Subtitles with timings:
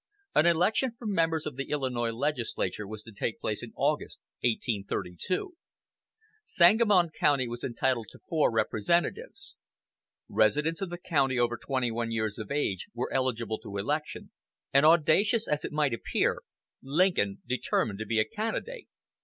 [0.33, 5.55] An election for members of the Illinois legislature was to take place in August, 1832.
[6.43, 9.57] Sangamon County was entitled to four representatives.
[10.27, 14.31] Residents of the county over twenty one years of age were eligible to election,
[14.73, 16.41] and audacious as it might appear,
[16.81, 18.87] Lincoln determined to be a candidate.